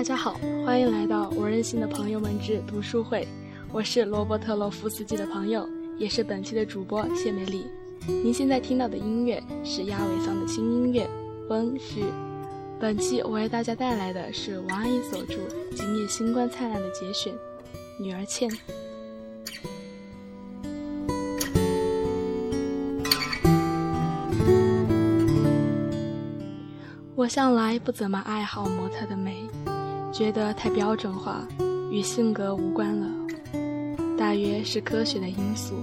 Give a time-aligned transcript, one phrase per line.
[0.00, 3.28] 大家好，欢迎来到我任性的朋友们之读书会。
[3.70, 7.66] 我是罗伯特·洛夫斯基的朋友，也是本期的主播谢美丽。
[8.06, 11.06] 您现在听到的音乐是亚维桑的轻音乐
[11.50, 12.00] 《风是》。
[12.80, 15.34] 本期我为大家带来的是王安忆所著
[15.76, 17.34] 《今夜星光灿烂》的节选，
[18.02, 18.48] 《女儿倩》。
[27.14, 29.46] 我向来不怎么爱好模特的美，
[30.12, 31.46] 觉得太标准化，
[31.90, 33.06] 与性格无关了。
[34.18, 35.74] 大约是科学的因素，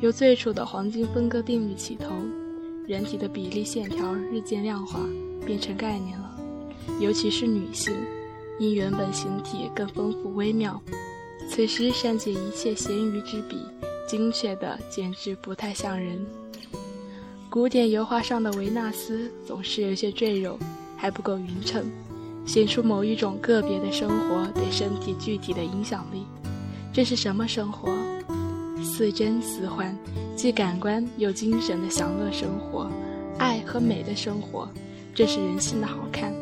[0.00, 2.14] 由最初的黄金分割定律起头，
[2.86, 5.00] 人体的比例线条日渐量化，
[5.44, 6.36] 变成概念了。
[7.00, 7.94] 尤其是女性，
[8.58, 10.80] 因原本形体更丰富微妙，
[11.48, 13.58] 此时善解一切闲余之笔，
[14.06, 16.24] 精确的简直不太像人。
[17.48, 20.58] 古典油画上的维纳斯总是有些赘肉。
[21.00, 21.90] 还不够匀称，
[22.50, 26.26] 显出某一种个别的生活对身体具体的影响力。
[26.92, 27.92] 这是什么生活？
[28.82, 29.96] 似真似幻，
[30.34, 32.90] 既感官又精神的享乐生活，
[33.38, 34.68] 爱和美的生活。
[35.14, 36.34] 这是人性的好看。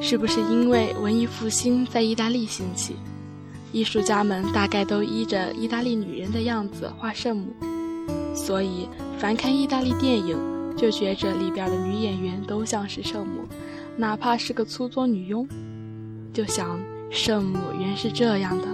[0.00, 2.96] 是不是因为文艺复兴在意大利兴起，
[3.72, 7.52] 艺术家们大概都依着意大利女人的样子画圣母，
[8.34, 10.50] 所以凡看意大利电影。
[10.74, 13.44] 就觉着里边的女演员都像是圣母，
[13.96, 15.46] 哪怕是个粗作女佣，
[16.32, 18.66] 就想圣母原是这样的，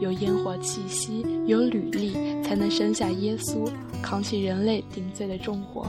[0.00, 3.70] 有烟火气息，有履历，才能生下耶稣，
[4.02, 5.86] 扛起人类顶罪的重活。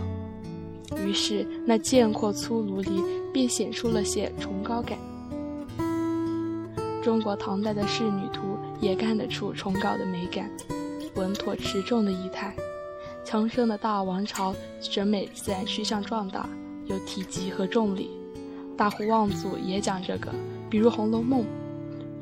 [1.06, 3.02] 于是那健阔粗鲁里
[3.34, 4.98] 便显出了些崇高感。
[7.02, 10.50] 中国唐代的仕女图也看得出崇高的美感，
[11.16, 12.54] 稳妥持重的仪态。
[13.26, 16.48] 强盛的大王朝审美自然趋向壮大，
[16.86, 18.10] 有体积和重力。
[18.76, 20.30] 大户望族也讲这个，
[20.70, 21.42] 比如《红楼梦》，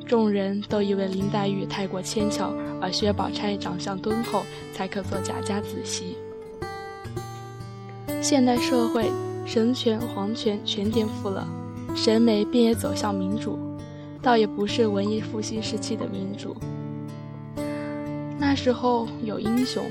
[0.06, 4.42] 众人都以为林黛玉太过纤巧，而薛宝钗长相敦厚，
[4.72, 6.16] 才可做贾家子媳。
[8.20, 9.10] 现代社会，
[9.44, 11.46] 神权、皇权全颠覆了，
[11.94, 13.58] 审美便也走向民主，
[14.20, 16.56] 倒也不是文艺复兴时期的民主。
[18.38, 19.84] 那时候有英雄。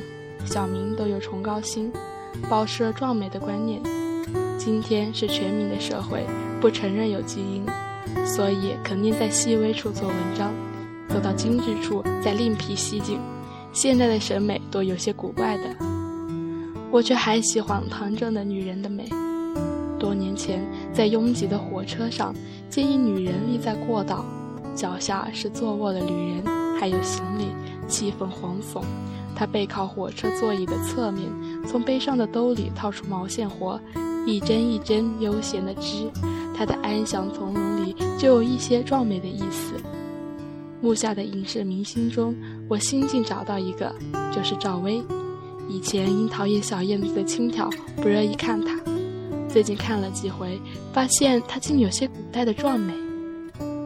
[0.43, 1.93] 小民都有崇高心，
[2.49, 3.79] 保持了壮美的观念。
[4.57, 6.25] 今天是全民的社会，
[6.61, 7.65] 不承认有基因，
[8.23, 10.53] 所以肯定在细微处做文章，
[11.09, 13.19] 走到精致处再另辟蹊径。
[13.73, 15.63] 现在的审美都有些古怪的，
[16.91, 19.09] 我却还喜欢唐正的女人的美。
[19.97, 20.63] 多年前，
[20.93, 22.31] 在拥挤的火车上，
[22.69, 24.23] 见一女人立在过道，
[24.75, 27.47] 脚下是坐卧的旅人，还有行李，
[27.87, 28.83] 气氛惶悚。
[29.35, 31.27] 她背靠火车座椅的侧面，
[31.65, 33.79] 从背上的兜里掏出毛线活，
[34.25, 36.09] 一针一针悠闲地织。
[36.55, 39.73] 他的安详从容里就有一些壮美的意思。
[40.79, 42.35] 幕下的影视明星中，
[42.67, 43.93] 我新近找到一个，
[44.31, 45.01] 就是赵薇。
[45.67, 48.79] 以前因讨厌小燕子的轻佻，不乐意看她。
[49.47, 50.59] 最近看了几回，
[50.91, 52.93] 发现她竟有些古代的壮美。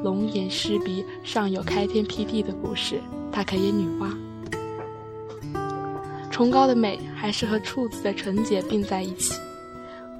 [0.03, 2.99] 龙颜狮鼻，上有开天辟地的故事，
[3.31, 4.15] 她可演女娲。
[6.29, 9.33] 崇高的美还是和处子的纯洁并在一起，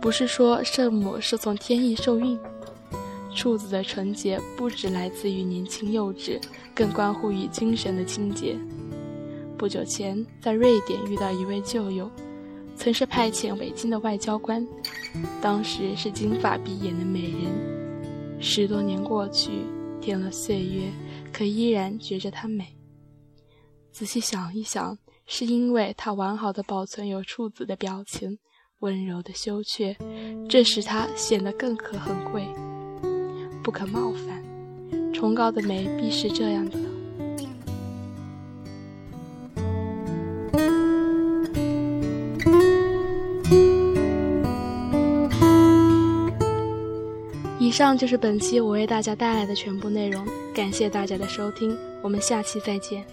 [0.02, 2.38] 不是说圣母是从天意受孕，
[3.34, 6.40] 处子的纯洁不只来自于年轻幼稚，
[6.74, 8.56] 更关乎于精神的清洁。
[9.58, 12.10] 不久前在瑞典遇到一位旧友，
[12.76, 14.66] 曾是派遣北京的外交官，
[15.42, 18.40] 当时是金发碧眼的美人。
[18.40, 19.52] 十多年过去，
[20.00, 20.92] 添了岁月，
[21.34, 22.78] 可依然觉着她美。
[23.92, 24.98] 仔细想一想。
[25.28, 28.38] 是因为他完好的保存有处子的表情，
[28.80, 29.96] 温柔的羞怯，
[30.50, 32.46] 这使他显得更可很贵，
[33.64, 34.44] 不可冒犯。
[35.14, 36.78] 崇高的美必是这样的。
[47.58, 53.04] 以上就是本期我为大家带来的全部内容，感谢大家的收听，我们下期再见。